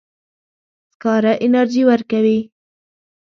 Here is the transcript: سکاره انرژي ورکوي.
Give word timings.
سکاره 0.91 1.33
انرژي 1.45 1.83
ورکوي. 1.89 2.39